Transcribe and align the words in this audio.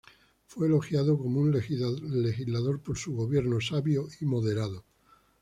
Fue 0.47 0.65
elogiado 0.65 1.15
como 1.15 1.41
un 1.41 1.51
legislador 1.51 2.81
por 2.81 2.97
su 2.97 3.13
"gobierno 3.15 3.61
sabio 3.61 4.07
y 4.19 4.25
moderado". 4.25 4.83